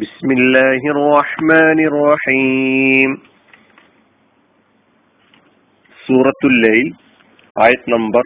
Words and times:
بسم 0.00 0.28
الله 0.30 0.82
الرحمن 0.94 1.78
الرحيم 1.90 3.10
സൂറത്തുൽ 6.06 6.54
ലൈൽ 6.64 6.88
ആയത് 7.56 7.86
നമ്പർ 7.94 8.24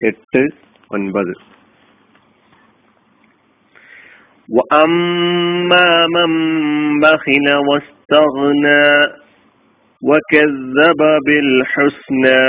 എട്ട് 0.00 0.42
ഒൻപത് 0.90 1.34
وأما 4.48 5.88
من 6.08 6.30
بخل 7.00 7.46
واستغنى 7.68 8.86
وكذب 10.02 11.00
بالحسنى 11.26 12.44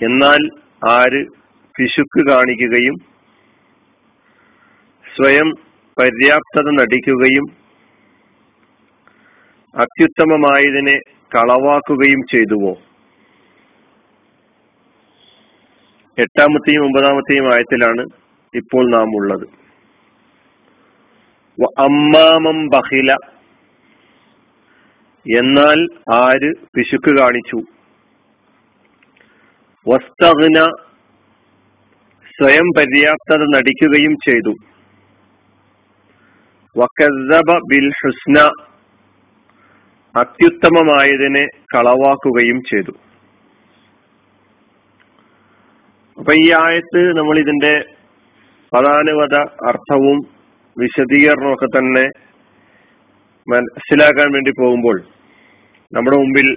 എന്നാൽ 0.00 0.42
ആര് 0.92 1.20
പിശുക്ക് 1.74 2.20
കാണിക്കുകയും 2.28 2.96
സ്വയം 5.15 5.49
പര്യാപ്തത 5.97 6.69
നടിക്കുകയും 6.69 7.45
അത്യുത്തമമായതിനെ 9.75 10.99
കളവാക്കുകയും 11.35 12.21
ചെയ്തുവോ? 12.31 12.73
എട്ടാമത്തെയും 16.17 16.85
ഒമ്പതാമത്തെയും 16.85 17.53
ആയത്തിലാണ് 17.53 18.05
ഇപ്പോൾ 18.55 18.91
നാം 18.91 19.15
ഉള്ളത് 19.15 19.45
അമ്മാമം 21.79 22.67
ബഹില. 22.67 23.15
എന്നാൽ 25.25 25.87
ആര് 26.13 26.53
പിശുക്ക് 26.75 27.17
കാണിച്ചു? 27.19 27.59
വസ്തഗ്ന. 29.85 30.59
സ്വയം 32.35 32.67
പര്യാപ്തത 32.77 33.43
നടിക്കുകയും 33.55 34.15
ചെയ്തു. 34.15 34.72
ബിൽ 37.71 37.87
ഹുസ്ന 38.01 38.39
അത്യുത്തമമായതിനെ 40.17 41.45
കളവാക്കുകയും 41.75 42.61
ചെയ്തു. 42.61 42.93
അപ്പൊ 46.19 46.33
ഈ 46.33 46.51
ആയത്ത് 46.51 47.17
നമ്മൾ 47.17 47.39
ഇതിന്റെ 47.39 47.73
പ്രധാനവത 48.73 49.35
അർത്ഥവും 49.67 50.19
വിശദീകരണവും 50.77 51.53
ഒക്കെ 51.53 51.65
തന്നെ 51.65 52.05
മനസ്സിലാക്കാൻ 53.47 54.31
വേണ്ടി 54.31 54.51
പോകുമ്പോൾ 54.51 55.03
നമ്മുടെ 55.93 56.17
മുമ്പിൽ 56.17 56.47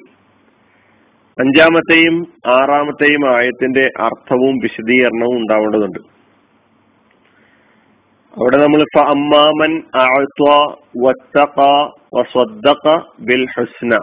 അഞ്ചാമത്തെയും 1.38 2.32
ആറാമത്തെയും 2.46 3.36
ആയത്തിന്റെ 3.36 3.90
അർത്ഥവും 4.00 4.54
വിശദീകരണവും 4.58 5.36
ഉണ്ടാവേണ്ടതുണ്ട്. 5.36 6.15
അവിടെ 8.36 8.56
നമ്മൾ 8.62 8.80
അമ്മാമൻ 9.12 9.72
ബിൽ 13.28 13.44
ഹുസ്ന 13.54 13.94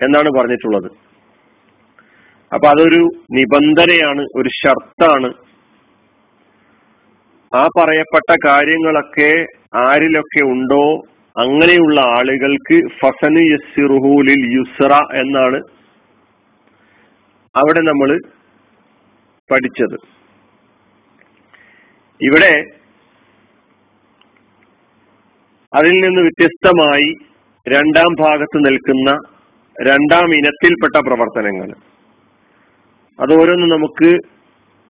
എന്നാണ് 0.00 0.30
പറഞ്ഞിട്ടുള്ളത്. 0.38 0.88
അപ്പൊ 2.52 2.66
അതൊരു 2.68 3.02
നിബന്ധനയാണ് 3.36 4.22
ഒരു 4.34 4.50
ഷർത്താണ്. 4.58 5.30
ആ 7.52 7.62
പറയപ്പെട്ട 7.78 8.30
കാര്യങ്ങളൊക്കെ 8.46 9.30
ആരിലൊക്കെ 9.84 10.42
ഉണ്ടോ 10.52 10.84
അങ്ങനെയുള്ള 11.36 12.00
ആളുകൾക്ക് 12.18 12.76
ഫസനു 13.00 13.44
യസ്സിറുഹൂലിൽ 13.52 14.44
യുസ്ര 14.56 14.92
എന്നാണ് 15.22 15.60
അവിടെ 17.54 17.80
നമ്മൾ 17.80 18.12
പഠിച്ചത്. 19.50 19.96
ഇവിടെ 22.22 22.64
അതിൽ 25.74 25.90
നിന്ന് 25.90 26.20
വ്യത്യസ്തമായി 26.20 27.14
രണ്ടാം 27.68 28.14
ഭാഗത്ത് 28.20 28.66
നിൽക്കുന്ന 28.66 29.10
രണ്ടാം 29.88 30.34
ഇനത്തിൽപ്പെട്ട 30.34 31.06
പ്രവർത്തനങ്ങൾ. 31.06 31.70
അത് 33.20 33.40
ഓരോന്നും 33.40 33.68
നമുക്ക് 33.68 34.18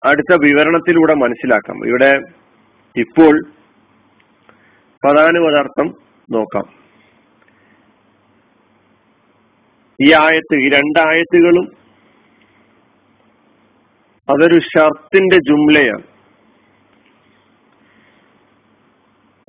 അടുത്ത 0.05 0.37
വിവരണത്തിലൂടെ 0.43 1.15
മനസ്സിലാക്കാം. 1.15 1.87
ഇവിടെ 1.87 2.21
ഇപ്പോൾ 2.97 3.41
പ്രധാന 5.05 5.39
പദാർത്ഥം 5.39 5.95
നോക്കാം. 6.31 6.65
ഈ 10.03 10.13
ആയത്ത് 10.13 10.55
ഈ 10.55 10.69
രണ്ടായത്തുകളും 10.69 11.77
അതൊരു 14.31 14.61
ഷർത്തിന്റെ 14.61 15.37
ജുംലയാണ്. 15.37 16.16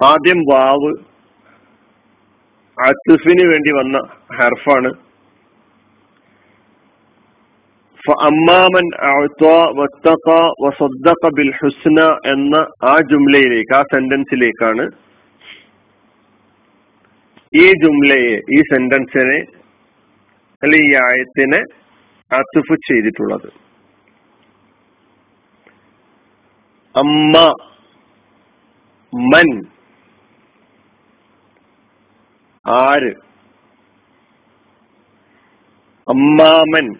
ആദ്യം 0.05 0.39
വാവ് 0.39 0.89
അത്തുഫിന് 2.77 3.45
വേണ്ടി 3.51 3.71
വന്ന 3.71 3.97
ഹർഫാണ്. 4.35 4.89
അമ്മാമൻ 8.23 8.85
ബിൽ 11.35 11.51
ഹുസ്ന 11.51 12.01
എന്ന 12.31 12.55
ആ 12.83 12.97
ജുംലയിലേക്ക് 13.11 13.73
ആ 13.75 13.81
സെന്റൻസിലേക്കാണ് 13.81 14.85
ഈ 17.53 17.65
ജുംലയെ 17.83 18.35
ഈ 18.51 18.59
സെന്റൻസിനെ 18.73 19.39
അല്ലെ 20.63 20.79
ഈ 20.79 20.93
ആയത്തിനെ 21.05 21.61
അത്തുഫ് 22.31 22.77
ചെയ്തിട്ടുള്ളത്. 22.87 23.49
അമ്മ 26.95 27.35
മൻ 29.13 29.76
ആര്? 32.69 33.13
അമ്മാമൻ. 36.09 36.95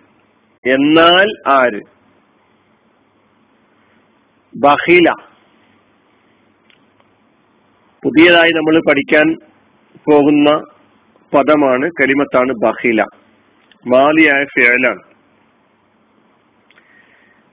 എന്നാൽ 0.66 1.50
ആര്? 1.50 1.82
ബഹില. 4.58 5.12
പുതിയതായി 8.04 8.52
നമ്മൾ 8.52 8.82
പഠിക്കാൻ 8.90 9.36
പോകുന്ന 10.12 10.64
പദമാണ് 11.38 11.92
കരിമത്താണ് 12.02 12.54
ബഹില. 12.54 13.04
മാലിയായ 13.88 14.44
ഫേലാണ് 14.44 15.00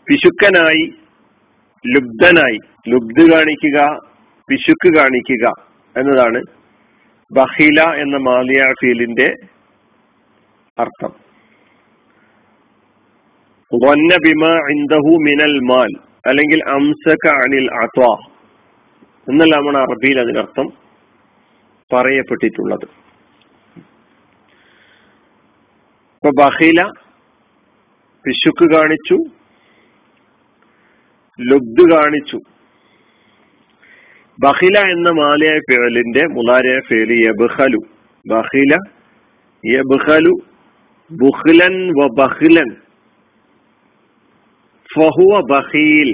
പിശുക്കനായി 0.09 0.95
ലുബ്ധനായി. 1.95 2.59
ലുബ്ധ് 2.89 3.33
കാണിക്കുക 3.33 3.99
പിശുക്ക് 4.49 4.97
കാണിക്കുക 4.97 5.53
എന്നതാണ് 5.97 6.64
ബഹില 7.33 7.81
എന്ന 7.83 8.17
മാലിയ 8.17 8.73
ഫീലിന്റെ 8.81 9.29
അർത്ഥം. 10.79 11.13
ബിമ 14.25 14.45
ഇൻദഹു 14.71 15.13
മിനൽ 15.27 15.59
മാൽ 15.71 15.93
അല്ലെങ്കിൽ 16.27 16.61
അംസക 16.69 17.25
അനിൽ 17.29 17.67
അത്വാ 17.75 18.11
എന്നെല്ലാമാണ് 19.31 19.79
അറബിയിൽ 19.79 20.21
അതിനർത്ഥം 20.21 20.67
പറയപ്പെട്ടിട്ടുള്ളത്. 21.93 22.87
ഇപ്പൊ 26.15 26.31
ബഹില 26.43 26.83
പിശുക്ക് 28.25 28.75
കാണിച്ചു 28.75 29.17
ലുബ്ദ് 31.41 31.93
കാണിച്ചു. 31.93 32.39
ബഹില 34.39 34.79
എന്ന 34.79 35.11
മാലയായ 35.11 35.59
ഫേലിന്റെ 35.59 36.23
മുലാരയ 36.27 36.79
ഫേൽ 36.89 37.11
യബ്ഹലു 37.27 37.81
ബഹില 38.27 38.73
യബ്ഹലു 39.65 40.33
ബുഹ്ലൻ 41.11 41.75
വ 41.93 42.07
ബഹ്ലൻ 42.19 42.71
ഫഹുവ 44.91 45.35
ബഹീൽ 45.51 46.11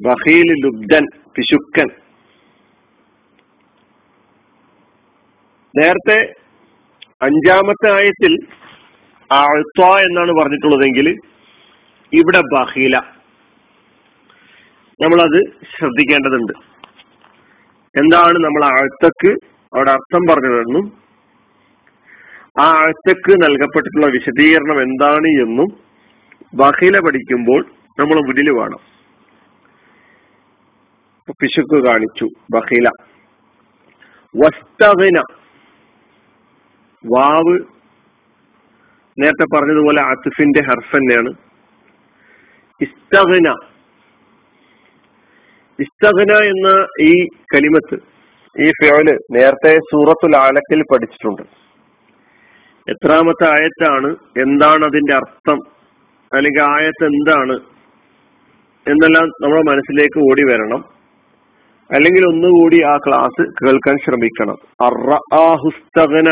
ബഹീൽ 0.00 0.48
ലുബ്ദൻ 0.62 1.04
പിശുക്കൻ. 1.34 1.88
നേരത്തെ 5.74 6.18
അഞ്ചാമത്തെ 7.22 7.88
ആയത്തിൽ 7.92 8.32
ആഴ്ത്ത 9.30 9.80
എന്നാണ് 10.06 10.32
പറഞ്ഞിട്ടുള്ളതെങ്കിൽ 10.32 11.08
ഇവിടെ 12.12 12.40
ബഹീല 12.54 12.96
നമ്മളത് 15.00 15.42
ശ്രദ്ധിക്കേണ്ടതുണ്ട്. 15.78 16.52
എന്താണ് 17.98 18.34
നമ്മൾ 18.44 18.64
ആഴ്ത്തക്ക് 18.64 19.30
അവിടെ 19.76 19.90
അർത്ഥം 19.90 20.20
പറഞ്ഞതെന്നും 20.30 20.92
ആ 22.60 22.64
ആഴ്ത്തക്ക് 22.64 23.32
നൽകപ്പെട്ടിട്ടുള്ള 23.32 24.06
വിശദീകരണം 24.06 24.82
എന്താണ് 24.82 25.26
എന്നും 25.26 25.66
വഹില 26.54 26.98
പഠിക്കുമ്പോൾ 26.98 27.66
നമ്മൾ 27.98 28.14
മുന്നിൽ 28.14 28.50
വേണം. 28.50 28.78
പിശുക്ക് 31.40 31.84
കാണിച്ചു 31.84 32.28
ബഹില 32.50 32.88
വസ്തവിന. 34.36 35.22
വാവ് 37.06 37.58
നേരത്തെ 39.22 39.56
പറഞ്ഞതുപോലെ 39.56 40.02
അസിഫിന്റെ 40.02 40.62
ഹർഫ് 40.62 40.96
തന്നെയാണ്. 40.96 41.34
ഇസ്തഗ്ന 42.80 43.54
ഇസ്തഗ്ന 45.82 46.32
എന്ന 46.52 46.68
ഈ 47.00 47.26
കലിമത്ത് 47.54 47.96
ഈ 48.56 48.68
ഫിയോൽ 48.70 49.08
നേരത്തെ 49.32 49.78
സൂറത്തുൽ 49.78 50.36
ആലക്കിൽ 50.36 50.82
പഠിച്ചിട്ടുണ്ട്. 50.92 51.42
എത്രാമത്തെ 52.88 53.46
ആയത്താണ് 53.48 54.16
എന്താണ് 54.36 54.84
അതിന്റെ 54.84 55.14
അർത്ഥം 55.14 55.58
അല്ലെങ്കിൽ 56.34 56.62
ആയത്ത് 56.62 57.04
എന്താണ് 57.04 57.52
എന്നെല്ലാം 58.86 59.26
നമ്മുടെ 59.42 59.62
മനസ്സിലേക്ക് 59.70 60.18
ഓടി 60.30 60.44
വരണം. 60.44 60.84
അല്ലെങ്കിൽ 61.90 62.22
ഒന്നുകൂടി 62.26 62.82
ആ 62.82 62.96
ക്ലാസ് 62.96 63.42
കേൾക്കാൻ 63.60 63.96
ശ്രമിക്കണം. 64.04 64.58
അറുസ്തകന 64.82 66.28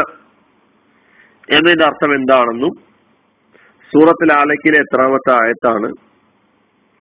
എന്നതിന്റെ 1.51 1.85
അർത്ഥം 1.85 2.15
എന്താണെന്നും 2.15 2.75
സൂറത്തിൽ 3.91 4.33
ആലക്കിലെ 4.33 4.79
എത്രാമത്തെ 4.79 5.33
ആയത്താണ്. 5.43 6.06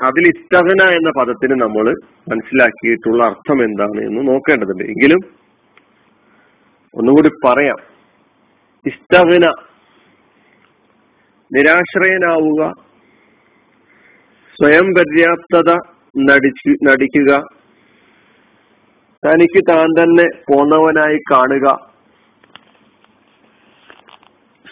അതിൽ 0.01 0.25
ഇസ്തഹന 0.27 0.83
എന്ന 0.91 1.11
പദത്തിന് 1.19 1.61
നമ്മൾ 1.61 1.87
മനസ്സിലാക്കിയിട്ടുള്ള 2.31 3.25
അർത്ഥം 3.25 3.65
എന്താണ് 3.65 4.01
എന്ന് 4.05 4.29
നോക്കേണ്ടതുണ്ട്. 4.29 4.85
എങ്കിലും 4.85 5.21
ഒന്നുകൂടി 6.95 7.31
പറയാം. 7.45 7.79
ഇസ്തഹന 8.87 9.45
നിരാശ്രയനാവുക 11.51 12.63
സ്വയം 14.57 14.87
പര്യാപ്തത 14.99 15.71
നടിച്ചു 16.19 16.73
നടിക്കുക 16.89 17.33
തനിക്ക് 19.23 19.61
താൻ 19.71 19.87
തന്നെ 19.87 20.27
പോന്നവനായി 20.49 21.19
കാണുക 21.33 21.67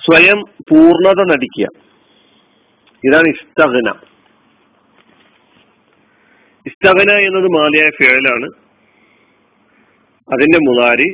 സ്വയം 0.05 0.39
പൂർണത 0.71 1.21
നടിക്കുക. 1.33 1.67
ഇതാണ് 3.05 3.29
ഇസ്തകന 3.29 4.12
ഇസ്തകന 6.67 7.11
എന്നത് 7.19 7.49
മാലിയായ 7.53 7.91
ഫേലാണ് 7.91 8.49
അതിന്റെ 10.29 10.59
മുതാരി 10.59 11.09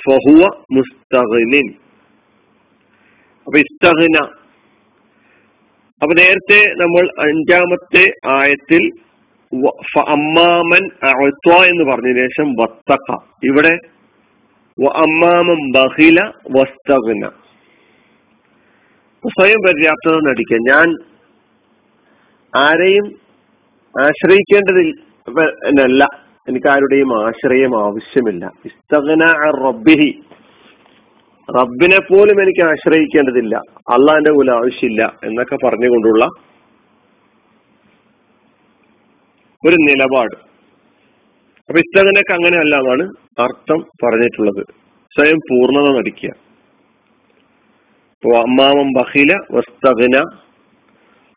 ഫഹുവ 0.00 0.42
മുസ്തഖനിൻ 0.72 1.68
അപ്പൊ 3.46 3.58
ഇസ്തഹന 3.58 4.18
അപ്പൊ 6.02 6.14
നേരത്തെ 6.14 6.60
നമ്മൾ 6.76 7.04
അഞ്ചാമത്തെ 7.24 8.04
ആയത്തിൽ 8.32 8.82
അമ്മാമൻ 10.08 10.84
എന്ന് 11.66 11.84
പറഞ്ഞ 11.84 12.12
ശേഷം 12.14 12.48
വത്തക്ക 12.52 13.18
ഇവിടെ 13.42 13.74
അമ്മാമൻ 14.98 15.60
ബഹില 15.70 16.20
വസ്തകന 16.48 17.30
സ്വയം 19.28 19.60
പര്യാപ്തത 19.66 20.16
നടിക്കുക 20.28 20.58
ഞാൻ 20.58 20.96
ആരെയും 22.56 23.06
ആശ്രയിക്കേണ്ടതിൽ 24.00 24.88
അല്ല 25.82 26.04
എനിക്ക് 26.48 26.68
ആരുടെയും 26.68 27.26
ആശ്രയം 27.26 27.86
ആവശ്യമില്ല. 27.86 28.52
ഇസ്തകന 28.64 29.24
റബ്ബിഹി. 29.66 30.22
റബ്ബിനെ 31.58 31.98
പോലും 32.00 32.42
എനിക്ക് 32.42 32.64
ആശ്രയിക്കേണ്ടതില്ല. 32.64 33.56
അള്ളാന്റെ 33.88 34.30
പോലും 34.30 34.54
ആവശ്യമില്ല 34.54 35.18
എന്നൊക്കെ 35.24 35.56
പറഞ്ഞുകൊണ്ടുള്ള 35.64 36.24
ഒരു 39.66 39.76
നിലപാട്. 39.76 40.36
അപ്പൊ 41.68 41.78
ഇസ്തകനക്ക് 41.78 42.32
എന്നാണ് 42.32 43.10
അർത്ഥം 43.38 43.78
പറഞ്ഞിട്ടുള്ളത്. 44.04 44.62
സ്വയം 45.14 45.36
പൂർണത 45.36 45.96
നടിക്കുക. 45.98 46.45
അമ്മാമം 48.34 48.92
ബഹില 48.92 49.34
വസ്തഗന 49.50 50.16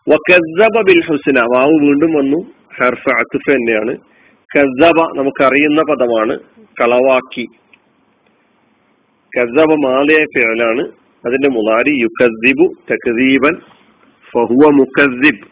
വക്കസബ 0.09 0.81
ബിൽ 0.81 1.01
ഹുസ്ന 1.05 1.41
വാവ് 1.41 1.71
വീണ്ടും 1.71 2.13
വന്നു. 2.13 2.51
ഹർഫ 2.77 3.09
അത്തുഫ 3.09 3.51
തന്നെയാണ്. 3.51 3.97
കസബ 4.55 5.17
നമുക്കറിയുന്ന 5.17 5.81
പദമാണ് 5.81 6.39
കളവാക്കി. 6.81 7.45
കസബ 9.37 9.73
മാലയ 9.73 10.23
ഫിയലാണ് 10.23 10.81
അതിന്റെ 11.25 11.49
മുതാരി 11.49 11.93
യുക്കസിബു 12.01 12.73
തക്സീബൻ 12.91 13.55
ഫഹുവ 14.31 14.71
മുക്കസിബ് 14.71 15.47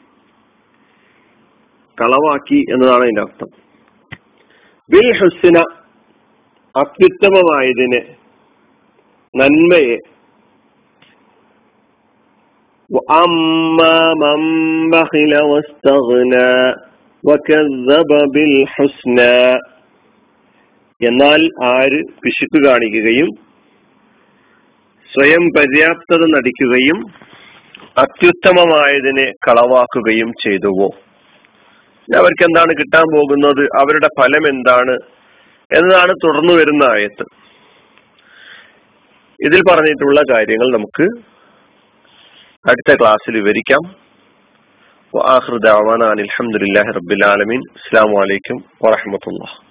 കളവാക്കി 2.01 2.65
എന്നതാണ് 2.69 3.03
അതിന്റെ 3.03 3.21
അർത്ഥം. 3.21 3.49
ബിൽ 4.89 5.17
ഹുസിന 5.17 5.57
അത്യുത്തമമായതിനെ 6.75 8.15
നന്മയെ 9.35 10.16
എന്നാൽ 12.91 13.29
ആര് 21.63 22.03
പിശുക്ക് 22.23 22.65
കാണിക്കുകയും 22.65 23.27
സ്വയം 25.13 25.49
പര്യാപ്തത 25.57 26.17
നടിക്കുകയും 26.17 27.03
അത്യുത്തമമായതിനെ 27.97 29.31
കളവാക്കുകയും 29.47 30.31
ചെയ്തുവോ? 30.31 30.89
അവർക്ക് 32.17 32.43
എന്താണ് 32.43 32.69
കിട്ടാൻ 32.69 33.03
പോകുന്നത്? 33.15 33.67
അവരുടെ 33.79 34.07
ഫലം 34.21 34.47
എന്താണ്? 34.47 34.97
എന്നതാണ് 35.77 36.11
തുടർന്നു 36.11 36.53
വരുന്ന 36.53 36.83
ആയത്ത്. 36.83 37.25
ഇതിൽ 39.45 39.61
പറഞ്ഞിട്ടുള്ള 39.71 40.21
കാര്യങ്ങൾ 40.31 40.77
നമുക്ക് 40.77 41.36
അടുത്ത 42.69 42.95
ക്ലാസ്സിൽ 42.95 43.35
വിവരിക്കാം. 43.37 43.83
വാഹൃദാവാൻ 45.15 46.01
അലഹമുല്ലാ 46.03 46.81
റബിൻ 46.81 47.61
അസ്സാം 47.75 48.09
വലൈക്കും 48.11 48.57
വാഹമത്തല്ല 48.83 49.66